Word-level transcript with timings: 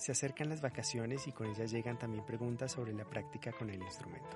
Se 0.00 0.12
acercan 0.12 0.48
las 0.48 0.62
vacaciones 0.62 1.26
y 1.26 1.32
con 1.32 1.46
ellas 1.46 1.70
llegan 1.70 1.98
también 1.98 2.24
preguntas 2.24 2.72
sobre 2.72 2.94
la 2.94 3.04
práctica 3.04 3.52
con 3.52 3.68
el 3.68 3.82
instrumento. 3.82 4.34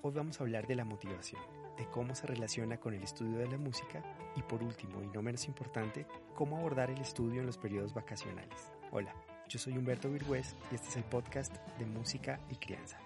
Hoy 0.00 0.12
vamos 0.14 0.40
a 0.40 0.42
hablar 0.42 0.66
de 0.66 0.74
la 0.74 0.86
motivación, 0.86 1.42
de 1.76 1.84
cómo 1.90 2.14
se 2.14 2.26
relaciona 2.26 2.78
con 2.78 2.94
el 2.94 3.02
estudio 3.02 3.36
de 3.36 3.46
la 3.46 3.58
música 3.58 4.02
y 4.36 4.42
por 4.42 4.62
último 4.62 5.02
y 5.02 5.08
no 5.08 5.20
menos 5.20 5.46
importante, 5.48 6.06
cómo 6.34 6.56
abordar 6.56 6.90
el 6.90 6.98
estudio 6.98 7.40
en 7.40 7.46
los 7.46 7.58
periodos 7.58 7.92
vacacionales. 7.92 8.72
Hola, 8.90 9.14
yo 9.50 9.58
soy 9.58 9.76
Humberto 9.76 10.08
Virgüez 10.08 10.56
y 10.70 10.76
este 10.76 10.88
es 10.88 10.96
el 10.96 11.04
podcast 11.04 11.54
de 11.78 11.84
Música 11.84 12.40
y 12.48 12.56
Crianza. 12.56 12.98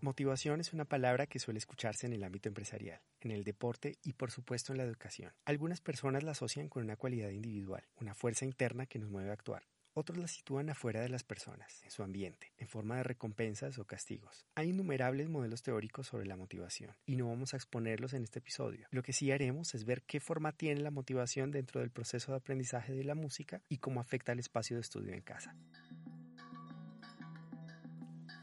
Motivación 0.00 0.60
es 0.60 0.72
una 0.72 0.84
palabra 0.84 1.26
que 1.26 1.38
suele 1.38 1.58
escucharse 1.58 2.06
en 2.06 2.12
el 2.12 2.22
ámbito 2.22 2.48
empresarial, 2.48 3.00
en 3.20 3.30
el 3.30 3.44
deporte 3.44 3.98
y 4.02 4.12
por 4.12 4.30
supuesto 4.30 4.72
en 4.72 4.78
la 4.78 4.84
educación. 4.84 5.32
Algunas 5.44 5.80
personas 5.80 6.22
la 6.22 6.32
asocian 6.32 6.68
con 6.68 6.84
una 6.84 6.96
cualidad 6.96 7.30
individual, 7.30 7.84
una 8.00 8.14
fuerza 8.14 8.44
interna 8.44 8.86
que 8.86 8.98
nos 8.98 9.10
mueve 9.10 9.30
a 9.30 9.34
actuar. 9.34 9.62
Otros 9.98 10.18
la 10.18 10.28
sitúan 10.28 10.68
afuera 10.68 11.00
de 11.00 11.08
las 11.08 11.24
personas, 11.24 11.82
en 11.82 11.90
su 11.90 12.02
ambiente, 12.02 12.52
en 12.58 12.68
forma 12.68 12.98
de 12.98 13.04
recompensas 13.04 13.78
o 13.78 13.86
castigos. 13.86 14.44
Hay 14.54 14.68
innumerables 14.68 15.30
modelos 15.30 15.62
teóricos 15.62 16.08
sobre 16.08 16.26
la 16.26 16.36
motivación, 16.36 16.94
y 17.06 17.16
no 17.16 17.28
vamos 17.28 17.54
a 17.54 17.56
exponerlos 17.56 18.12
en 18.12 18.22
este 18.22 18.40
episodio. 18.40 18.86
Lo 18.90 19.02
que 19.02 19.14
sí 19.14 19.32
haremos 19.32 19.74
es 19.74 19.86
ver 19.86 20.02
qué 20.02 20.20
forma 20.20 20.52
tiene 20.52 20.82
la 20.82 20.90
motivación 20.90 21.50
dentro 21.50 21.80
del 21.80 21.90
proceso 21.90 22.32
de 22.32 22.36
aprendizaje 22.36 22.92
de 22.92 23.04
la 23.04 23.14
música 23.14 23.62
y 23.70 23.78
cómo 23.78 24.00
afecta 24.00 24.32
al 24.32 24.38
espacio 24.38 24.76
de 24.76 24.82
estudio 24.82 25.14
en 25.14 25.22
casa. 25.22 25.56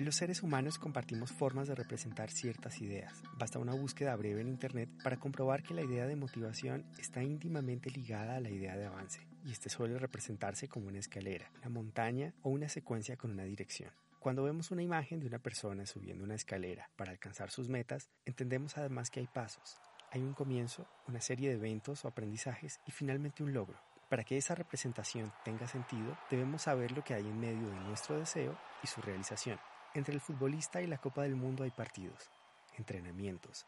Los 0.03 0.15
seres 0.15 0.43
humanos 0.43 0.79
compartimos 0.79 1.31
formas 1.31 1.69
de 1.69 1.75
representar 1.75 2.29
ciertas 2.29 2.81
ideas. 2.81 3.23
Basta 3.37 3.57
una 3.57 3.73
búsqueda 3.73 4.13
breve 4.17 4.41
en 4.41 4.49
Internet 4.49 4.89
para 5.01 5.17
comprobar 5.17 5.63
que 5.63 5.73
la 5.73 5.81
idea 5.81 6.05
de 6.05 6.17
motivación 6.17 6.85
está 6.99 7.23
íntimamente 7.23 7.89
ligada 7.89 8.35
a 8.35 8.41
la 8.41 8.49
idea 8.49 8.75
de 8.75 8.85
avance, 8.85 9.25
y 9.45 9.53
este 9.53 9.69
suele 9.69 9.97
representarse 9.97 10.67
como 10.67 10.87
una 10.87 10.99
escalera, 10.99 11.49
una 11.59 11.69
montaña 11.69 12.33
o 12.41 12.49
una 12.49 12.67
secuencia 12.67 13.15
con 13.15 13.31
una 13.31 13.45
dirección. 13.45 13.91
Cuando 14.19 14.43
vemos 14.43 14.71
una 14.71 14.83
imagen 14.83 15.21
de 15.21 15.27
una 15.27 15.39
persona 15.39 15.85
subiendo 15.85 16.25
una 16.25 16.35
escalera 16.35 16.89
para 16.97 17.11
alcanzar 17.11 17.49
sus 17.49 17.69
metas, 17.69 18.09
entendemos 18.25 18.77
además 18.77 19.09
que 19.09 19.21
hay 19.21 19.27
pasos. 19.27 19.79
Hay 20.11 20.21
un 20.21 20.33
comienzo, 20.33 20.85
una 21.07 21.21
serie 21.21 21.47
de 21.47 21.55
eventos 21.55 22.03
o 22.03 22.09
aprendizajes 22.09 22.81
y 22.85 22.91
finalmente 22.91 23.41
un 23.41 23.53
logro. 23.53 23.79
Para 24.09 24.25
que 24.25 24.35
esa 24.35 24.53
representación 24.53 25.31
tenga 25.45 25.65
sentido, 25.65 26.17
debemos 26.29 26.63
saber 26.63 26.91
lo 26.91 27.05
que 27.05 27.13
hay 27.13 27.23
en 27.23 27.39
medio 27.39 27.69
de 27.69 27.79
nuestro 27.79 28.19
deseo 28.19 28.59
y 28.83 28.87
su 28.87 29.01
realización. 29.01 29.57
Entre 29.95 30.13
el 30.13 30.21
futbolista 30.21 30.81
y 30.81 30.87
la 30.87 30.97
Copa 30.97 31.21
del 31.21 31.35
Mundo 31.35 31.63
hay 31.63 31.69
partidos, 31.69 32.31
entrenamientos, 32.77 33.67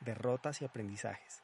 derrotas 0.00 0.62
y 0.62 0.64
aprendizajes. 0.64 1.42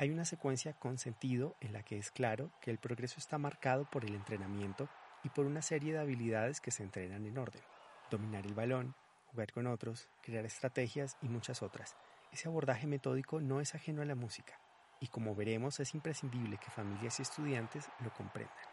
Hay 0.00 0.10
una 0.10 0.24
secuencia 0.24 0.72
con 0.72 0.98
sentido 0.98 1.54
en 1.60 1.72
la 1.72 1.84
que 1.84 1.96
es 1.96 2.10
claro 2.10 2.50
que 2.60 2.72
el 2.72 2.78
progreso 2.78 3.20
está 3.20 3.38
marcado 3.38 3.88
por 3.88 4.04
el 4.04 4.16
entrenamiento 4.16 4.88
y 5.22 5.28
por 5.28 5.46
una 5.46 5.62
serie 5.62 5.92
de 5.92 6.00
habilidades 6.00 6.60
que 6.60 6.72
se 6.72 6.82
entrenan 6.82 7.24
en 7.24 7.38
orden. 7.38 7.62
Dominar 8.10 8.46
el 8.46 8.54
balón, 8.54 8.96
jugar 9.30 9.52
con 9.52 9.68
otros, 9.68 10.08
crear 10.22 10.44
estrategias 10.44 11.16
y 11.22 11.28
muchas 11.28 11.62
otras. 11.62 11.96
Ese 12.32 12.48
abordaje 12.48 12.88
metódico 12.88 13.40
no 13.40 13.60
es 13.60 13.76
ajeno 13.76 14.02
a 14.02 14.06
la 14.06 14.16
música 14.16 14.58
y 14.98 15.06
como 15.06 15.36
veremos 15.36 15.78
es 15.78 15.94
imprescindible 15.94 16.58
que 16.58 16.70
familias 16.70 17.20
y 17.20 17.22
estudiantes 17.22 17.88
lo 18.00 18.12
comprendan. 18.12 18.71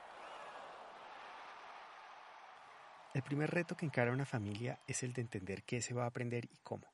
El 3.12 3.24
primer 3.24 3.50
reto 3.50 3.76
que 3.76 3.88
encara 3.88 4.12
una 4.12 4.26
familia 4.26 4.80
es 4.88 5.02
el 5.02 5.14
de 5.14 5.22
entender 5.22 5.64
qué 5.64 5.82
se 5.82 5.96
va 5.96 6.04
a 6.04 6.08
aprender 6.08 6.46
y 6.46 6.60
cómo. 6.62 6.86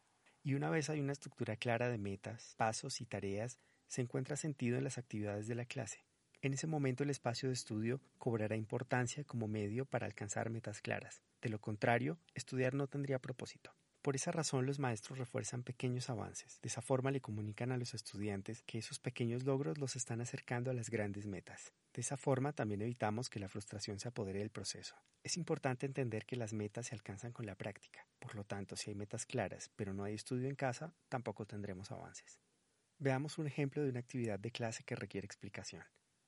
Y 0.44 0.54
una 0.54 0.70
vez 0.70 0.90
hay 0.90 1.02
una 1.02 1.12
estructura 1.12 1.58
clara 1.58 1.90
de 1.90 1.98
metas, 1.98 2.56
pasos 2.58 3.02
y 3.02 3.06
tareas, 3.06 3.60
se 3.88 4.02
encuentra 4.02 4.38
sentido 4.38 4.78
en 4.78 4.86
las 4.86 4.98
actividades 4.98 5.48
de 5.48 5.56
la 5.56 5.66
clase. 5.66 6.06
En 6.42 6.54
ese 6.54 6.68
momento 6.68 7.04
el 7.04 7.10
espacio 7.10 7.50
de 7.50 7.54
estudio 7.54 8.00
cobrará 8.18 8.56
importancia 8.56 9.26
como 9.26 9.50
medio 9.50 9.86
para 9.86 10.06
alcanzar 10.06 10.50
metas 10.50 10.80
claras. 10.80 11.22
De 11.42 11.50
lo 11.50 11.60
contrario, 11.60 12.18
estudiar 12.34 12.76
no 12.76 12.88
tendría 12.88 13.20
propósito. 13.20 13.72
Por 14.06 14.16
esa 14.16 14.32
razón 14.32 14.68
los 14.68 14.78
maestros 14.78 15.18
refuerzan 15.18 15.64
pequeños 15.64 16.12
avances. 16.12 16.62
De 16.62 16.68
esa 16.68 16.84
forma 16.84 17.10
le 17.10 17.22
comunican 17.22 17.72
a 17.72 17.78
los 17.78 17.96
estudiantes 17.96 18.62
que 18.62 18.78
esos 18.78 19.00
pequeños 19.00 19.46
logros 19.46 19.80
los 19.80 19.96
están 19.96 20.22
acercando 20.22 20.70
a 20.70 20.76
las 20.76 20.92
grandes 20.92 21.26
metas. 21.26 21.74
De 21.92 22.02
esa 22.02 22.16
forma 22.16 22.54
también 22.54 22.84
evitamos 22.84 23.32
que 23.32 23.40
la 23.40 23.50
frustración 23.50 24.00
se 24.00 24.10
apodere 24.10 24.38
del 24.38 24.52
proceso. 24.52 24.96
Es 25.24 25.38
importante 25.38 25.88
entender 25.88 26.28
que 26.28 26.36
las 26.36 26.54
metas 26.54 26.86
se 26.86 26.94
alcanzan 26.94 27.32
con 27.32 27.48
la 27.48 27.56
práctica. 27.56 28.08
Por 28.20 28.36
lo 28.36 28.44
tanto, 28.44 28.76
si 28.76 28.92
hay 28.92 28.96
metas 28.96 29.26
claras 29.26 29.72
pero 29.76 29.92
no 29.92 30.04
hay 30.04 30.14
estudio 30.14 30.50
en 30.50 30.56
casa, 30.56 30.94
tampoco 31.10 31.48
tendremos 31.48 31.92
avances. 31.92 32.40
Veamos 33.00 33.40
un 33.40 33.48
ejemplo 33.48 33.82
de 33.82 33.90
una 33.90 34.02
actividad 34.02 34.38
de 34.38 34.52
clase 34.52 34.84
que 34.84 34.96
requiere 34.96 35.26
explicación. 35.26 35.84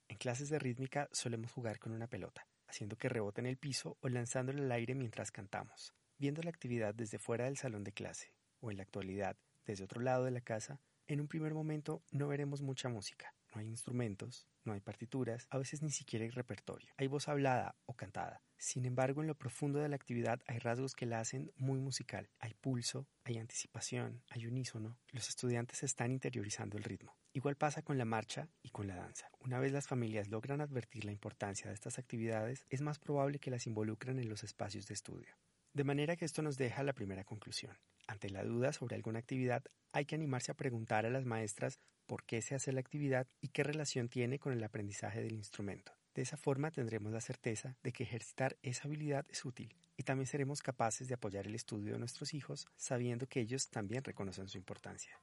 En 0.08 0.18
clases 0.18 0.50
de 0.50 0.58
rítmica 0.58 1.10
solemos 1.12 1.52
jugar 1.52 1.78
con 1.78 1.92
una 1.92 2.08
pelota, 2.08 2.48
haciendo 2.66 2.96
que 2.98 3.08
rebote 3.08 3.42
en 3.42 3.46
el 3.46 3.58
piso 3.58 4.00
o 4.02 4.10
lanzándola 4.10 4.64
al 4.64 4.72
aire 4.72 4.96
mientras 4.96 5.30
cantamos. 5.30 5.94
Viendo 6.20 6.42
la 6.42 6.50
actividad 6.50 6.96
desde 6.96 7.20
fuera 7.20 7.46
del 7.46 7.58
salón 7.58 7.84
de 7.84 7.92
clase, 7.92 8.34
o 8.60 8.72
en 8.72 8.78
la 8.78 8.84
actualidad 8.84 9.38
desde 9.68 9.84
otro 9.84 10.02
lado 10.02 10.26
de 10.26 10.32
la 10.32 10.42
casa, 10.42 10.82
en 11.06 11.22
un 11.22 11.28
primer 11.28 11.54
momento 11.54 12.02
no 12.12 12.28
veremos 12.28 12.64
mucha 12.64 12.90
música. 12.90 13.36
No 13.54 13.62
hay 13.62 13.68
instrumentos, 13.68 14.48
no 14.64 14.74
hay 14.74 14.80
partituras, 14.80 15.46
a 15.52 15.60
veces 15.60 15.84
ni 15.84 15.92
siquiera 15.92 16.26
hay 16.26 16.32
repertorio. 16.32 16.92
Hay 16.98 17.06
voz 17.06 17.28
hablada 17.28 17.76
o 17.86 17.94
cantada. 17.94 18.42
Sin 18.58 18.86
embargo, 18.86 19.22
en 19.22 19.28
lo 19.28 19.36
profundo 19.36 19.78
de 19.78 19.90
la 19.90 19.96
actividad 19.96 20.42
hay 20.48 20.58
rasgos 20.58 20.96
que 20.96 21.06
la 21.06 21.20
hacen 21.20 21.52
muy 21.56 21.80
musical. 21.80 22.32
Hay 22.40 22.56
pulso, 22.56 23.08
hay 23.24 23.38
anticipación, 23.38 24.24
hay 24.30 24.48
unísono. 24.48 24.98
Los 25.12 25.30
estudiantes 25.30 25.84
están 25.84 26.12
interiorizando 26.12 26.78
el 26.78 26.84
ritmo. 26.84 27.16
Igual 27.32 27.58
pasa 27.58 27.84
con 27.84 28.00
la 28.00 28.06
marcha 28.06 28.50
y 28.64 28.72
con 28.72 28.88
la 28.88 28.96
danza. 28.96 29.30
Una 29.40 29.60
vez 29.60 29.72
las 29.72 29.88
familias 29.88 30.30
logran 30.30 30.62
advertir 30.62 31.06
la 31.06 31.12
importancia 31.12 31.68
de 31.68 31.76
estas 31.76 32.00
actividades, 32.00 32.66
es 32.70 32.82
más 32.82 32.98
probable 32.98 33.38
que 33.38 33.52
las 33.52 33.68
involucren 33.68 34.18
en 34.18 34.30
los 34.30 34.44
espacios 34.44 34.88
de 34.88 34.96
estudio. 34.96 35.38
De 35.78 35.84
manera 35.84 36.16
que 36.16 36.26
esto 36.26 36.42
nos 36.42 36.58
deja 36.58 36.82
la 36.82 36.94
primera 36.94 37.24
conclusión. 37.24 37.78
Ante 38.08 38.32
la 38.32 38.44
duda 38.44 38.74
sobre 38.74 38.96
alguna 38.96 39.20
actividad, 39.20 39.64
hay 39.92 40.06
que 40.06 40.16
animarse 40.16 40.52
a 40.52 40.56
preguntar 40.56 41.06
a 41.06 41.12
las 41.12 41.24
maestras 41.24 41.78
por 42.08 42.24
qué 42.24 42.42
se 42.42 42.56
hace 42.56 42.72
la 42.72 42.80
actividad 42.80 43.28
y 43.42 43.50
qué 43.50 43.62
relación 43.62 44.10
tiene 44.10 44.40
con 44.40 44.54
el 44.54 44.64
aprendizaje 44.64 45.22
del 45.22 45.36
instrumento. 45.36 45.92
De 46.16 46.24
esa 46.24 46.36
forma 46.36 46.72
tendremos 46.72 47.12
la 47.12 47.22
certeza 47.22 47.78
de 47.84 47.92
que 47.92 48.02
ejercitar 48.02 48.58
esa 48.64 48.86
habilidad 48.86 49.28
es 49.30 49.46
útil 49.46 49.76
y 49.96 50.02
también 50.02 50.26
seremos 50.26 50.64
capaces 50.64 51.10
de 51.10 51.14
apoyar 51.14 51.46
el 51.46 51.54
estudio 51.54 51.94
de 51.94 52.00
nuestros 52.00 52.34
hijos 52.34 52.66
sabiendo 52.76 53.28
que 53.28 53.42
ellos 53.42 53.70
también 53.70 54.04
reconocen 54.04 54.48
su 54.48 54.58
importancia. 54.58 55.22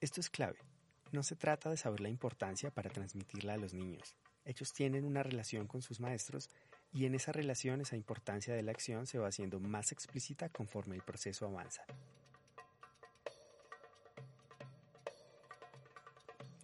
Esto 0.00 0.20
es 0.20 0.30
clave. 0.30 0.60
No 1.10 1.24
se 1.24 1.34
trata 1.34 1.68
de 1.68 1.76
saber 1.76 1.98
la 1.98 2.10
importancia 2.10 2.70
para 2.70 2.90
transmitirla 2.90 3.54
a 3.54 3.58
los 3.58 3.74
niños. 3.74 4.14
Ellos 4.44 4.72
tienen 4.72 5.04
una 5.04 5.24
relación 5.24 5.66
con 5.66 5.82
sus 5.82 5.98
maestros 5.98 6.48
y 6.96 7.04
en 7.04 7.14
esa 7.14 7.30
relación 7.30 7.82
esa 7.82 7.94
importancia 7.94 8.54
de 8.54 8.62
la 8.62 8.70
acción 8.70 9.06
se 9.06 9.18
va 9.18 9.28
haciendo 9.28 9.60
más 9.60 9.92
explícita 9.92 10.48
conforme 10.48 10.96
el 10.96 11.02
proceso 11.02 11.44
avanza. 11.46 11.84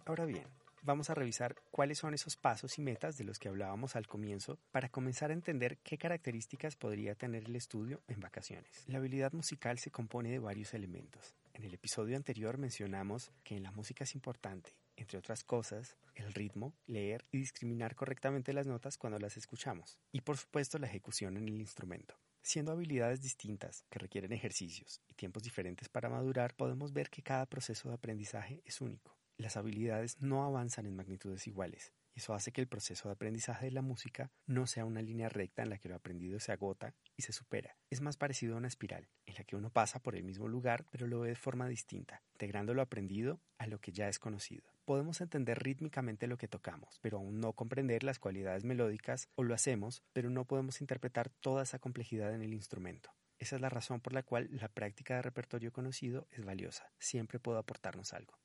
Ahora 0.05 0.25
bien, 0.25 0.45
vamos 0.81 1.11
a 1.11 1.13
revisar 1.13 1.55
cuáles 1.69 1.99
son 1.99 2.15
esos 2.15 2.35
pasos 2.35 2.79
y 2.79 2.81
metas 2.81 3.15
de 3.15 3.25
los 3.25 3.37
que 3.37 3.47
hablábamos 3.47 3.95
al 3.95 4.07
comienzo 4.07 4.57
para 4.71 4.89
comenzar 4.89 5.29
a 5.29 5.33
entender 5.33 5.77
qué 5.83 5.99
características 5.99 6.75
podría 6.75 7.13
tener 7.13 7.43
el 7.43 7.55
estudio 7.55 8.01
en 8.07 8.19
vacaciones. 8.19 8.85
La 8.87 8.97
habilidad 8.97 9.33
musical 9.33 9.77
se 9.77 9.91
compone 9.91 10.31
de 10.31 10.39
varios 10.39 10.73
elementos. 10.73 11.35
En 11.53 11.63
el 11.63 11.75
episodio 11.75 12.17
anterior 12.17 12.57
mencionamos 12.57 13.31
que 13.43 13.55
en 13.55 13.61
la 13.61 13.71
música 13.71 14.03
es 14.03 14.15
importante 14.15 14.73
entre 15.03 15.19
otras 15.19 15.43
cosas, 15.43 15.97
el 16.15 16.33
ritmo, 16.33 16.73
leer 16.87 17.25
y 17.29 17.37
discriminar 17.37 17.93
correctamente 17.93 18.53
las 18.53 18.67
notas 18.67 18.97
cuando 18.97 19.19
las 19.19 19.35
escuchamos, 19.35 19.99
y 20.13 20.21
por 20.21 20.37
supuesto 20.37 20.79
la 20.79 20.87
ejecución 20.87 21.35
en 21.35 21.49
el 21.49 21.59
instrumento. 21.59 22.15
Siendo 22.41 22.71
habilidades 22.71 23.21
distintas 23.21 23.85
que 23.89 23.99
requieren 23.99 24.31
ejercicios 24.31 25.01
y 25.09 25.13
tiempos 25.13 25.43
diferentes 25.43 25.89
para 25.89 26.09
madurar, 26.09 26.55
podemos 26.55 26.93
ver 26.93 27.09
que 27.09 27.21
cada 27.21 27.45
proceso 27.45 27.89
de 27.89 27.95
aprendizaje 27.95 28.61
es 28.65 28.79
único. 28.79 29.17
Las 29.37 29.57
habilidades 29.57 30.21
no 30.21 30.45
avanzan 30.45 30.85
en 30.85 30.95
magnitudes 30.95 31.47
iguales, 31.47 31.91
y 32.15 32.19
eso 32.19 32.33
hace 32.33 32.53
que 32.53 32.61
el 32.61 32.67
proceso 32.67 33.09
de 33.09 33.13
aprendizaje 33.13 33.65
de 33.65 33.71
la 33.71 33.81
música 33.81 34.31
no 34.45 34.67
sea 34.67 34.85
una 34.85 35.01
línea 35.01 35.27
recta 35.27 35.63
en 35.63 35.69
la 35.69 35.79
que 35.79 35.89
lo 35.89 35.95
aprendido 35.95 36.39
se 36.39 36.53
agota 36.53 36.93
y 37.17 37.23
se 37.23 37.33
supera. 37.33 37.75
Es 37.89 37.99
más 37.99 38.15
parecido 38.15 38.55
a 38.55 38.57
una 38.57 38.67
espiral, 38.69 39.09
en 39.25 39.35
la 39.35 39.43
que 39.43 39.57
uno 39.57 39.69
pasa 39.69 39.99
por 39.99 40.15
el 40.15 40.23
mismo 40.23 40.47
lugar 40.47 40.85
pero 40.91 41.07
lo 41.07 41.19
ve 41.21 41.29
de 41.29 41.35
forma 41.35 41.67
distinta, 41.67 42.21
integrando 42.31 42.73
lo 42.73 42.81
aprendido 42.81 43.41
a 43.57 43.67
lo 43.67 43.79
que 43.79 43.91
ya 43.91 44.07
es 44.07 44.17
conocido. 44.17 44.72
Podemos 44.85 45.21
entender 45.21 45.63
rítmicamente 45.63 46.27
lo 46.27 46.37
que 46.37 46.49
tocamos, 46.49 46.99
pero 47.01 47.17
aún 47.17 47.39
no 47.39 47.53
comprender 47.53 48.03
las 48.03 48.19
cualidades 48.19 48.65
melódicas, 48.65 49.29
o 49.35 49.43
lo 49.43 49.53
hacemos, 49.53 50.03
pero 50.11 50.29
no 50.29 50.43
podemos 50.43 50.81
interpretar 50.81 51.29
toda 51.29 51.63
esa 51.63 51.79
complejidad 51.79 52.35
en 52.35 52.41
el 52.41 52.53
instrumento. 52.53 53.09
Esa 53.39 53.55
es 53.55 53.61
la 53.61 53.69
razón 53.69 54.01
por 54.01 54.13
la 54.13 54.23
cual 54.23 54.49
la 54.51 54.67
práctica 54.67 55.15
de 55.15 55.21
repertorio 55.21 55.71
conocido 55.71 56.27
es 56.31 56.43
valiosa, 56.43 56.91
siempre 56.99 57.39
puede 57.39 57.59
aportarnos 57.59 58.13
algo. 58.13 58.37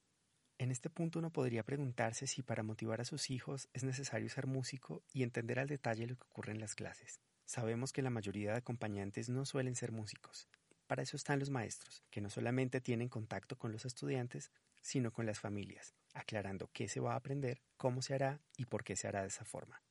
En 0.58 0.70
este 0.70 0.90
punto 0.90 1.18
uno 1.18 1.30
podría 1.30 1.64
preguntarse 1.64 2.26
si 2.28 2.42
para 2.42 2.62
motivar 2.62 3.00
a 3.00 3.04
sus 3.04 3.30
hijos 3.30 3.68
es 3.72 3.82
necesario 3.82 4.28
ser 4.28 4.46
músico 4.46 5.02
y 5.12 5.24
entender 5.24 5.58
al 5.58 5.68
detalle 5.68 6.06
lo 6.06 6.16
que 6.16 6.26
ocurre 6.26 6.52
en 6.52 6.60
las 6.60 6.74
clases. 6.74 7.20
Sabemos 7.46 7.92
que 7.92 8.02
la 8.02 8.10
mayoría 8.10 8.52
de 8.52 8.58
acompañantes 8.58 9.28
no 9.28 9.44
suelen 9.44 9.74
ser 9.74 9.90
músicos. 9.90 10.48
Para 10.88 11.02
eso 11.02 11.18
están 11.18 11.38
los 11.38 11.50
maestros, 11.50 12.02
que 12.10 12.22
no 12.22 12.30
solamente 12.30 12.80
tienen 12.80 13.10
contacto 13.10 13.58
con 13.58 13.72
los 13.72 13.84
estudiantes, 13.84 14.50
sino 14.80 15.12
con 15.12 15.26
las 15.26 15.38
familias, 15.38 15.94
aclarando 16.14 16.70
qué 16.72 16.88
se 16.88 16.98
va 16.98 17.12
a 17.12 17.16
aprender, 17.16 17.60
cómo 17.76 18.00
se 18.00 18.14
hará 18.14 18.40
y 18.56 18.64
por 18.64 18.84
qué 18.84 18.96
se 18.96 19.06
hará 19.06 19.20
de 19.20 19.28
esa 19.28 19.44
forma. 19.44 19.82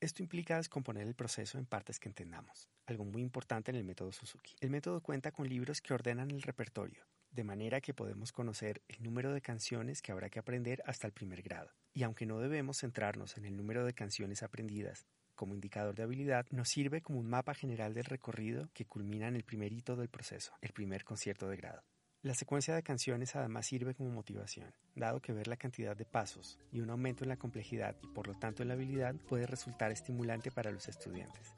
Esto 0.00 0.22
implica 0.22 0.58
descomponer 0.58 1.06
el 1.06 1.14
proceso 1.14 1.56
en 1.56 1.64
partes 1.64 1.98
que 1.98 2.10
entendamos, 2.10 2.68
algo 2.84 3.06
muy 3.06 3.22
importante 3.22 3.70
en 3.70 3.78
el 3.78 3.84
método 3.84 4.12
Suzuki. 4.12 4.54
El 4.60 4.68
método 4.68 5.00
cuenta 5.00 5.32
con 5.32 5.48
libros 5.48 5.80
que 5.80 5.94
ordenan 5.94 6.30
el 6.30 6.42
repertorio, 6.42 7.06
de 7.30 7.44
manera 7.44 7.80
que 7.80 7.94
podemos 7.94 8.30
conocer 8.30 8.82
el 8.88 9.02
número 9.02 9.32
de 9.32 9.40
canciones 9.40 10.02
que 10.02 10.12
habrá 10.12 10.28
que 10.28 10.40
aprender 10.40 10.82
hasta 10.84 11.06
el 11.06 11.14
primer 11.14 11.40
grado. 11.40 11.70
Y 11.94 12.02
aunque 12.02 12.26
no 12.26 12.38
debemos 12.38 12.80
centrarnos 12.80 13.38
en 13.38 13.46
el 13.46 13.56
número 13.56 13.86
de 13.86 13.94
canciones 13.94 14.42
aprendidas 14.42 15.06
como 15.34 15.54
indicador 15.54 15.94
de 15.94 16.02
habilidad, 16.02 16.46
nos 16.50 16.68
sirve 16.68 17.02
como 17.02 17.18
un 17.18 17.28
mapa 17.28 17.54
general 17.54 17.94
del 17.94 18.04
recorrido 18.04 18.68
que 18.72 18.86
culmina 18.86 19.28
en 19.28 19.36
el 19.36 19.44
primer 19.44 19.72
hito 19.72 19.96
del 19.96 20.08
proceso, 20.08 20.52
el 20.60 20.72
primer 20.72 21.04
concierto 21.04 21.48
de 21.48 21.56
grado. 21.56 21.82
La 22.22 22.34
secuencia 22.34 22.74
de 22.74 22.82
canciones 22.82 23.36
además 23.36 23.66
sirve 23.66 23.94
como 23.94 24.08
motivación, 24.08 24.72
dado 24.94 25.20
que 25.20 25.34
ver 25.34 25.46
la 25.46 25.58
cantidad 25.58 25.94
de 25.94 26.06
pasos 26.06 26.58
y 26.72 26.80
un 26.80 26.88
aumento 26.88 27.22
en 27.22 27.28
la 27.28 27.36
complejidad 27.36 27.96
y 28.02 28.06
por 28.06 28.28
lo 28.28 28.34
tanto 28.34 28.62
en 28.62 28.68
la 28.68 28.74
habilidad 28.74 29.14
puede 29.28 29.46
resultar 29.46 29.92
estimulante 29.92 30.50
para 30.50 30.70
los 30.70 30.88
estudiantes. 30.88 31.54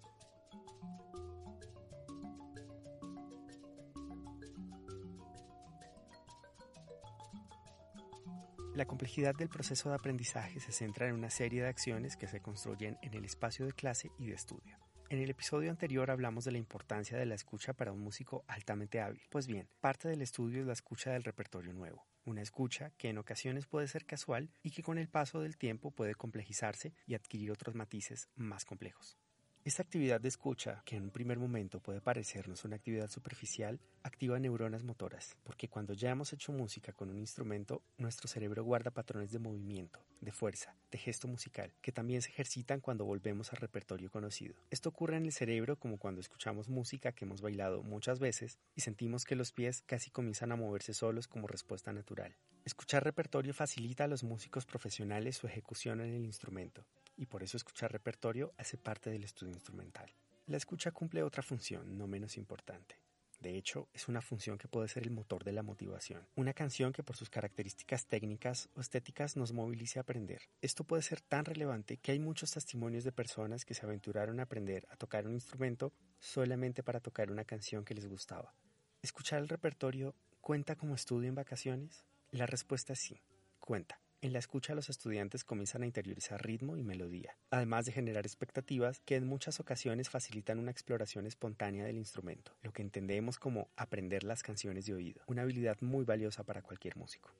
La 8.77 8.85
complejidad 8.85 9.35
del 9.35 9.49
proceso 9.49 9.89
de 9.89 9.95
aprendizaje 9.95 10.61
se 10.61 10.71
centra 10.71 11.09
en 11.09 11.15
una 11.15 11.31
serie 11.31 11.63
de 11.63 11.69
acciones 11.69 12.15
que 12.15 12.29
se 12.29 12.43
construyen 12.43 12.99
en 13.01 13.15
el 13.15 13.25
espacio 13.25 13.65
de 13.65 13.73
clase 13.73 14.11
y 14.19 14.27
de 14.27 14.35
estudio. 14.35 14.77
En 15.09 15.19
el 15.19 15.31
episodio 15.31 15.71
anterior 15.71 16.11
hablamos 16.11 16.45
de 16.45 16.53
la 16.53 16.59
importancia 16.59 17.17
de 17.17 17.25
la 17.25 17.35
escucha 17.35 17.73
para 17.73 17.93
un 17.93 18.01
músico 18.01 18.45
altamente 18.49 19.01
hábil. 19.01 19.23
Pues 19.31 19.47
bien, 19.47 19.71
parte 19.81 20.09
del 20.09 20.21
estudio 20.21 20.61
es 20.61 20.67
la 20.67 20.75
escucha 20.75 21.13
del 21.13 21.25
repertorio 21.25 21.73
nuevo. 21.73 22.07
Una 22.27 22.43
escucha 22.43 22.91
que 22.99 23.09
en 23.09 23.17
ocasiones 23.17 23.65
puede 23.65 23.89
ser 23.89 24.05
casual 24.05 24.51
y 24.63 24.73
que 24.73 24.83
con 24.83 24.99
el 24.99 25.09
paso 25.09 25.41
del 25.41 25.57
tiempo 25.57 25.91
puede 25.91 26.15
complejizarse 26.15 26.93
y 27.07 27.15
adquirir 27.15 27.53
otros 27.53 27.75
matices 27.75 28.29
más 28.35 28.67
complejos. 28.67 29.17
Esta 29.67 29.83
actividad 29.83 30.21
de 30.21 30.29
escucha, 30.29 30.81
que 30.85 30.95
en 30.95 31.03
un 31.03 31.11
primer 31.11 31.41
momento 31.41 31.81
puede 31.81 32.01
parecernos 32.01 32.65
una 32.65 32.77
actividad 32.77 33.11
superficial, 33.11 33.81
activa 34.05 34.39
neuronas 34.39 34.85
motoras, 34.85 35.37
porque 35.43 35.67
cuando 35.67 35.93
ya 35.93 36.11
hemos 36.11 36.33
hecho 36.33 36.53
música 36.53 36.93
con 36.93 37.11
un 37.11 37.19
instrumento, 37.19 37.83
nuestro 37.99 38.29
cerebro 38.29 38.63
guarda 38.63 38.93
patrones 38.93 39.33
de 39.33 39.41
movimiento, 39.41 39.99
de 40.21 40.31
fuerza, 40.31 40.77
de 40.93 40.99
gesto 40.99 41.27
musical, 41.27 41.73
que 41.83 41.91
también 41.91 42.23
se 42.23 42.31
ejercitan 42.31 42.79
cuando 42.79 43.05
volvemos 43.05 43.53
al 43.53 43.59
repertorio 43.59 44.09
conocido. 44.09 44.55
Esto 44.71 44.91
ocurre 44.91 45.17
en 45.17 45.25
el 45.25 45.33
cerebro 45.33 45.77
como 45.77 45.99
cuando 45.99 46.21
escuchamos 46.21 46.69
música 46.69 47.11
que 47.11 47.25
hemos 47.25 47.41
bailado 47.41 47.83
muchas 47.83 48.21
veces 48.21 48.61
y 48.77 48.83
sentimos 48.83 49.25
que 49.25 49.35
los 49.35 49.51
pies 49.51 49.83
casi 49.85 50.13
comienzan 50.13 50.53
a 50.53 50.57
moverse 50.57 50.95
solos 50.95 51.27
como 51.27 51.49
respuesta 51.49 51.93
natural. 51.93 52.37
Escuchar 52.65 53.03
repertorio 53.03 53.53
facilita 53.53 54.05
a 54.05 54.09
los 54.09 54.23
músicos 54.23 54.65
profesionales 54.65 55.37
su 55.37 55.49
ejecución 55.49 56.01
en 56.01 56.15
el 56.15 56.25
instrumento, 56.25 56.85
y 57.17 57.27
por 57.27 57.43
eso 57.43 57.57
escuchar 57.57 57.93
repertorio 57.93 58.53
hace 58.59 58.77
parte 58.77 59.11
del 59.11 59.25
estudio 59.25 59.56
instrumental. 59.57 60.11
La 60.47 60.57
escucha 60.57 60.93
cumple 60.93 61.25
otra 61.25 61.43
función, 61.43 61.99
no 61.99 62.07
menos 62.07 62.37
importante. 62.37 63.01
De 63.41 63.57
hecho, 63.57 63.89
es 63.93 64.09
una 64.09 64.23
función 64.23 64.57
que 64.57 64.69
puede 64.69 64.89
ser 64.89 65.03
el 65.03 65.11
motor 65.11 65.45
de 65.45 65.53
la 65.53 65.63
motivación. 65.63 66.27
Una 66.37 66.55
canción 66.55 66.93
que 66.93 67.03
por 67.03 67.17
sus 67.17 67.29
características 67.29 68.07
técnicas 68.07 68.69
o 68.75 68.81
estéticas 68.81 69.37
nos 69.37 69.53
movilice 69.53 69.99
a 69.99 70.03
aprender. 70.03 70.43
Esto 70.63 70.85
puede 70.85 71.03
ser 71.03 71.21
tan 71.21 71.45
relevante 71.45 71.99
que 71.99 72.13
hay 72.13 72.19
muchos 72.19 72.51
testimonios 72.51 73.05
de 73.05 73.13
personas 73.13 73.65
que 73.65 73.75
se 73.75 73.85
aventuraron 73.85 74.41
a 74.41 74.45
aprender 74.45 74.87
a 74.91 74.97
tocar 74.97 75.27
un 75.27 75.35
instrumento 75.35 75.93
solamente 76.19 76.83
para 76.83 77.01
tocar 77.01 77.31
una 77.31 77.45
canción 77.45 77.85
que 77.85 77.95
les 77.95 78.09
gustaba. 78.09 78.55
¿Escuchar 79.03 79.41
el 79.43 79.49
repertorio 79.49 80.15
cuenta 80.41 80.77
como 80.77 80.95
estudio 80.95 81.29
en 81.29 81.35
vacaciones? 81.35 82.05
La 82.31 82.47
respuesta 82.47 82.95
es 82.95 83.01
sí, 83.01 83.21
cuenta. 83.61 84.01
En 84.23 84.33
la 84.33 84.39
escucha 84.39 84.75
los 84.75 84.89
estudiantes 84.89 85.45
comienzan 85.45 85.83
a 85.83 85.87
interiorizar 85.87 86.43
ritmo 86.43 86.79
y 86.79 86.83
melodía, 86.83 87.37
además 87.51 87.85
de 87.85 87.93
generar 87.93 88.25
expectativas 88.25 89.01
que 89.01 89.17
en 89.17 89.27
muchas 89.27 89.61
ocasiones 89.61 90.09
facilitan 90.09 90.59
una 90.59 90.71
exploración 90.71 91.27
espontánea 91.27 91.85
del 91.85 91.99
instrumento, 91.99 92.57
lo 92.63 92.73
que 92.73 92.81
entendemos 92.81 93.39
como 93.39 93.69
aprender 93.77 94.25
las 94.25 94.43
canciones 94.43 94.87
de 94.87 94.95
oído, 94.95 95.23
una 95.27 95.43
habilidad 95.43 95.77
muy 95.83 96.07
valiosa 96.07 96.45
para 96.45 96.63
cualquier 96.63 96.97
músico. 96.97 97.31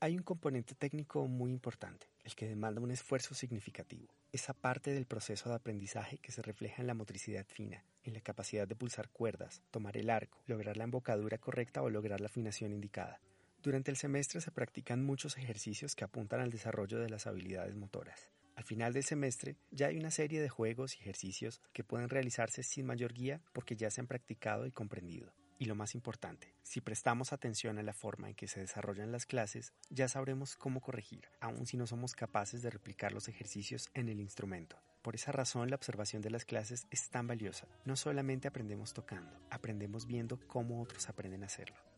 Hay 0.00 0.16
un 0.16 0.22
componente 0.22 0.74
técnico 0.74 1.28
muy 1.28 1.50
importante, 1.50 2.08
el 2.24 2.34
que 2.34 2.48
demanda 2.48 2.80
un 2.80 2.90
esfuerzo 2.90 3.34
significativo, 3.34 4.14
esa 4.32 4.54
parte 4.54 4.92
del 4.92 5.06
proceso 5.06 5.50
de 5.50 5.56
aprendizaje 5.56 6.18
que 6.18 6.32
se 6.32 6.42
refleja 6.42 6.80
en 6.80 6.86
la 6.86 6.94
motricidad 6.94 7.46
fina, 7.46 7.84
en 8.02 8.14
la 8.14 8.20
capacidad 8.20 8.66
de 8.66 8.76
pulsar 8.76 9.10
cuerdas, 9.10 9.62
tomar 9.70 9.96
el 9.98 10.08
arco, 10.08 10.42
lograr 10.46 10.78
la 10.78 10.84
embocadura 10.84 11.38
correcta 11.38 11.82
o 11.82 11.90
lograr 11.90 12.20
la 12.20 12.26
afinación 12.26 12.72
indicada. 12.72 13.20
Durante 13.64 13.90
el 13.90 13.96
semestre 13.96 14.42
se 14.42 14.50
practican 14.50 15.02
muchos 15.02 15.38
ejercicios 15.38 15.96
que 15.96 16.04
apuntan 16.04 16.40
al 16.40 16.50
desarrollo 16.50 17.00
de 17.00 17.08
las 17.08 17.26
habilidades 17.26 17.74
motoras. 17.76 18.28
Al 18.56 18.64
final 18.64 18.92
del 18.92 19.04
semestre 19.04 19.56
ya 19.70 19.86
hay 19.86 19.96
una 19.96 20.10
serie 20.10 20.42
de 20.42 20.50
juegos 20.50 20.94
y 20.94 21.00
ejercicios 21.00 21.62
que 21.72 21.82
pueden 21.82 22.10
realizarse 22.10 22.62
sin 22.62 22.84
mayor 22.84 23.14
guía 23.14 23.40
porque 23.54 23.74
ya 23.74 23.90
se 23.90 24.02
han 24.02 24.06
practicado 24.06 24.66
y 24.66 24.70
comprendido. 24.70 25.32
Y 25.58 25.64
lo 25.64 25.74
más 25.76 25.94
importante, 25.94 26.52
si 26.62 26.82
prestamos 26.82 27.32
atención 27.32 27.78
a 27.78 27.82
la 27.82 27.94
forma 27.94 28.28
en 28.28 28.34
que 28.34 28.48
se 28.48 28.60
desarrollan 28.60 29.12
las 29.12 29.24
clases, 29.24 29.72
ya 29.88 30.08
sabremos 30.08 30.56
cómo 30.56 30.82
corregir, 30.82 31.30
aun 31.40 31.64
si 31.64 31.78
no 31.78 31.86
somos 31.86 32.12
capaces 32.12 32.60
de 32.60 32.68
replicar 32.68 33.14
los 33.14 33.28
ejercicios 33.28 33.88
en 33.94 34.10
el 34.10 34.20
instrumento. 34.20 34.76
Por 35.00 35.14
esa 35.14 35.32
razón 35.32 35.70
la 35.70 35.76
observación 35.76 36.20
de 36.20 36.30
las 36.30 36.44
clases 36.44 36.86
es 36.90 37.08
tan 37.08 37.26
valiosa. 37.26 37.66
No 37.86 37.96
solamente 37.96 38.46
aprendemos 38.46 38.92
tocando, 38.92 39.40
aprendemos 39.48 40.06
viendo 40.06 40.38
cómo 40.48 40.82
otros 40.82 41.08
aprenden 41.08 41.44
a 41.44 41.46
hacerlo. 41.46 41.93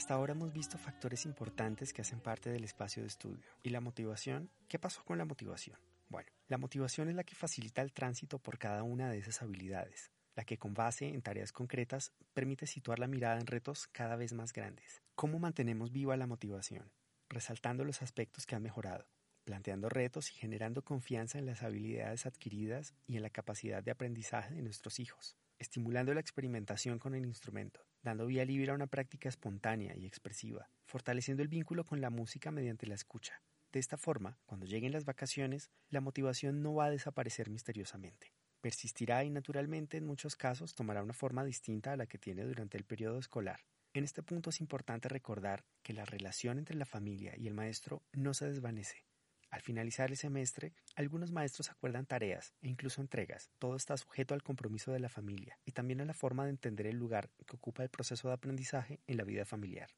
Hasta 0.00 0.14
ahora 0.14 0.32
hemos 0.32 0.50
visto 0.50 0.78
factores 0.78 1.26
importantes 1.26 1.92
que 1.92 2.00
hacen 2.00 2.20
parte 2.20 2.48
del 2.48 2.64
espacio 2.64 3.02
de 3.02 3.08
estudio. 3.08 3.44
¿Y 3.62 3.68
la 3.68 3.82
motivación? 3.82 4.48
¿Qué 4.66 4.78
pasó 4.78 5.04
con 5.04 5.18
la 5.18 5.26
motivación? 5.26 5.78
Bueno, 6.08 6.30
la 6.48 6.56
motivación 6.56 7.10
es 7.10 7.14
la 7.14 7.22
que 7.22 7.34
facilita 7.34 7.82
el 7.82 7.92
tránsito 7.92 8.38
por 8.38 8.56
cada 8.56 8.82
una 8.82 9.10
de 9.10 9.18
esas 9.18 9.42
habilidades, 9.42 10.10
la 10.36 10.44
que 10.44 10.56
con 10.56 10.72
base 10.72 11.08
en 11.08 11.20
tareas 11.20 11.52
concretas 11.52 12.14
permite 12.32 12.66
situar 12.66 12.98
la 12.98 13.08
mirada 13.08 13.38
en 13.40 13.46
retos 13.46 13.88
cada 13.88 14.16
vez 14.16 14.32
más 14.32 14.54
grandes. 14.54 15.02
¿Cómo 15.14 15.38
mantenemos 15.38 15.92
viva 15.92 16.16
la 16.16 16.26
motivación? 16.26 16.90
Resaltando 17.28 17.84
los 17.84 18.00
aspectos 18.00 18.46
que 18.46 18.54
han 18.54 18.62
mejorado, 18.62 19.06
planteando 19.44 19.90
retos 19.90 20.30
y 20.30 20.32
generando 20.32 20.82
confianza 20.82 21.38
en 21.38 21.44
las 21.44 21.62
habilidades 21.62 22.24
adquiridas 22.24 22.94
y 23.06 23.16
en 23.16 23.22
la 23.22 23.28
capacidad 23.28 23.82
de 23.82 23.90
aprendizaje 23.90 24.54
de 24.54 24.62
nuestros 24.62 24.98
hijos, 24.98 25.36
estimulando 25.58 26.14
la 26.14 26.20
experimentación 26.20 26.98
con 26.98 27.14
el 27.14 27.26
instrumento, 27.26 27.84
dando 28.02 28.26
vía 28.26 28.44
libre 28.44 28.70
a 28.70 28.74
una 28.74 28.86
práctica 28.86 29.28
espontánea 29.28 29.96
y 29.96 30.06
expresiva, 30.06 30.70
fortaleciendo 30.84 31.42
el 31.42 31.48
vínculo 31.48 31.84
con 31.84 32.00
la 32.00 32.10
música 32.10 32.50
mediante 32.50 32.86
la 32.86 32.94
escucha. 32.94 33.42
De 33.72 33.78
esta 33.78 33.96
forma, 33.96 34.38
cuando 34.46 34.66
lleguen 34.66 34.92
las 34.92 35.04
vacaciones, 35.04 35.70
la 35.90 36.00
motivación 36.00 36.62
no 36.62 36.74
va 36.74 36.86
a 36.86 36.90
desaparecer 36.90 37.50
misteriosamente. 37.50 38.32
Persistirá 38.60 39.24
y 39.24 39.30
naturalmente 39.30 39.96
en 39.96 40.06
muchos 40.06 40.36
casos 40.36 40.74
tomará 40.74 41.02
una 41.02 41.14
forma 41.14 41.44
distinta 41.44 41.92
a 41.92 41.96
la 41.96 42.06
que 42.06 42.18
tiene 42.18 42.44
durante 42.44 42.76
el 42.76 42.84
periodo 42.84 43.18
escolar. 43.18 43.60
En 43.92 44.04
este 44.04 44.22
punto 44.22 44.50
es 44.50 44.60
importante 44.60 45.08
recordar 45.08 45.64
que 45.82 45.92
la 45.92 46.04
relación 46.04 46.58
entre 46.58 46.76
la 46.76 46.84
familia 46.84 47.34
y 47.36 47.46
el 47.46 47.54
maestro 47.54 48.02
no 48.12 48.34
se 48.34 48.48
desvanece, 48.48 49.04
al 49.50 49.62
finalizar 49.62 50.10
el 50.10 50.16
semestre, 50.16 50.72
algunos 50.94 51.32
maestros 51.32 51.70
acuerdan 51.70 52.06
tareas 52.06 52.54
e 52.62 52.68
incluso 52.68 53.00
entregas. 53.00 53.50
Todo 53.58 53.74
está 53.74 53.96
sujeto 53.96 54.34
al 54.34 54.44
compromiso 54.44 54.92
de 54.92 55.00
la 55.00 55.08
familia 55.08 55.58
y 55.64 55.72
también 55.72 56.00
a 56.00 56.04
la 56.04 56.14
forma 56.14 56.44
de 56.44 56.50
entender 56.50 56.86
el 56.86 56.96
lugar 56.96 57.30
que 57.46 57.56
ocupa 57.56 57.82
el 57.82 57.88
proceso 57.90 58.28
de 58.28 58.34
aprendizaje 58.34 59.00
en 59.08 59.16
la 59.16 59.24
vida 59.24 59.44
familiar. 59.44 59.90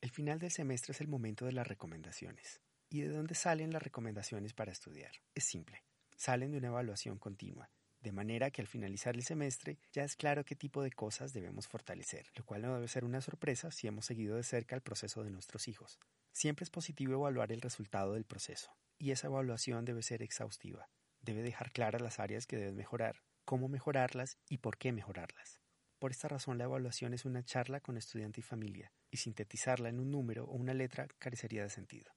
El 0.00 0.10
final 0.10 0.38
del 0.38 0.50
semestre 0.50 0.92
es 0.92 1.00
el 1.00 1.08
momento 1.08 1.44
de 1.44 1.52
las 1.52 1.66
recomendaciones. 1.66 2.60
¿Y 2.88 3.00
de 3.00 3.08
dónde 3.08 3.34
salen 3.34 3.72
las 3.72 3.82
recomendaciones 3.82 4.54
para 4.54 4.72
estudiar? 4.72 5.12
Es 5.34 5.44
simple. 5.44 5.84
Salen 6.16 6.52
de 6.52 6.58
una 6.58 6.68
evaluación 6.68 7.18
continua, 7.18 7.70
de 8.00 8.12
manera 8.12 8.50
que 8.50 8.62
al 8.62 8.68
finalizar 8.68 9.16
el 9.16 9.24
semestre 9.24 9.78
ya 9.92 10.04
es 10.04 10.16
claro 10.16 10.44
qué 10.44 10.56
tipo 10.56 10.82
de 10.82 10.92
cosas 10.92 11.32
debemos 11.32 11.68
fortalecer, 11.68 12.26
lo 12.36 12.44
cual 12.44 12.62
no 12.62 12.74
debe 12.74 12.88
ser 12.88 13.04
una 13.04 13.20
sorpresa 13.20 13.70
si 13.70 13.86
hemos 13.86 14.06
seguido 14.06 14.36
de 14.36 14.44
cerca 14.44 14.76
el 14.76 14.82
proceso 14.82 15.24
de 15.24 15.30
nuestros 15.30 15.68
hijos. 15.68 15.98
Siempre 16.38 16.62
es 16.62 16.70
positivo 16.70 17.14
evaluar 17.14 17.50
el 17.50 17.60
resultado 17.60 18.12
del 18.12 18.24
proceso, 18.24 18.70
y 18.96 19.10
esa 19.10 19.26
evaluación 19.26 19.84
debe 19.84 20.04
ser 20.04 20.22
exhaustiva. 20.22 20.88
Debe 21.20 21.42
dejar 21.42 21.72
claras 21.72 22.00
las 22.00 22.20
áreas 22.20 22.46
que 22.46 22.56
deben 22.56 22.76
mejorar, 22.76 23.24
cómo 23.44 23.66
mejorarlas 23.68 24.38
y 24.48 24.58
por 24.58 24.78
qué 24.78 24.92
mejorarlas. 24.92 25.60
Por 25.98 26.12
esta 26.12 26.28
razón 26.28 26.56
la 26.56 26.62
evaluación 26.62 27.12
es 27.12 27.24
una 27.24 27.42
charla 27.42 27.80
con 27.80 27.96
estudiante 27.96 28.38
y 28.38 28.44
familia, 28.44 28.92
y 29.10 29.16
sintetizarla 29.16 29.88
en 29.88 29.98
un 29.98 30.12
número 30.12 30.44
o 30.44 30.52
una 30.52 30.74
letra 30.74 31.08
carecería 31.18 31.64
de 31.64 31.70
sentido. 31.70 32.12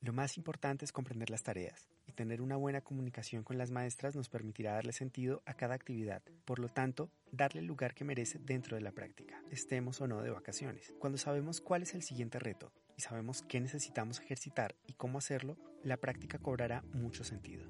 Lo 0.00 0.12
más 0.12 0.36
importante 0.36 0.84
es 0.84 0.90
comprender 0.90 1.30
las 1.30 1.44
tareas, 1.44 1.88
y 2.08 2.12
tener 2.12 2.42
una 2.42 2.56
buena 2.56 2.80
comunicación 2.80 3.44
con 3.44 3.56
las 3.56 3.70
maestras 3.70 4.16
nos 4.16 4.28
permitirá 4.28 4.72
darle 4.72 4.92
sentido 4.92 5.44
a 5.46 5.54
cada 5.54 5.76
actividad, 5.76 6.24
por 6.44 6.58
lo 6.58 6.70
tanto, 6.70 7.12
darle 7.30 7.60
el 7.60 7.66
lugar 7.66 7.94
que 7.94 8.02
merece 8.02 8.40
dentro 8.40 8.74
de 8.76 8.82
la 8.82 8.90
práctica, 8.90 9.40
estemos 9.48 10.00
o 10.00 10.08
no 10.08 10.22
de 10.22 10.30
vacaciones. 10.30 10.92
Cuando 10.98 11.18
sabemos 11.18 11.60
cuál 11.60 11.82
es 11.82 11.94
el 11.94 12.02
siguiente 12.02 12.40
reto 12.40 12.72
sabemos 13.00 13.42
qué 13.42 13.60
necesitamos 13.60 14.20
ejercitar 14.20 14.76
y 14.86 14.94
cómo 14.94 15.18
hacerlo, 15.18 15.56
la 15.82 15.96
práctica 15.96 16.38
cobrará 16.38 16.82
mucho 16.92 17.24
sentido. 17.24 17.64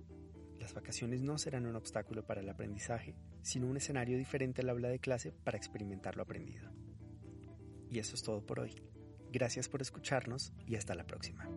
Las 0.59 0.75
vacaciones 0.75 1.23
no 1.23 1.39
serán 1.39 1.67
un 1.67 1.77
obstáculo 1.77 2.27
para 2.27 2.41
el 2.41 2.49
aprendizaje, 2.49 3.17
sino 3.43 3.67
un 3.67 3.77
escenario 3.77 4.19
diferente 4.19 4.61
al 4.61 4.69
aula 4.69 4.89
de 4.89 4.99
clase 4.99 5.33
para 5.33 5.57
experimentar 5.57 6.17
lo 6.17 6.23
aprendido. 6.23 6.71
Y 7.89 7.99
eso 7.99 8.15
es 8.15 8.23
todo 8.23 8.45
por 8.45 8.61
hoy. 8.61 8.75
Gracias 9.33 9.69
por 9.69 9.81
escucharnos 9.81 10.53
y 10.67 10.77
hasta 10.77 10.95
la 10.95 11.07
próxima. 11.07 11.49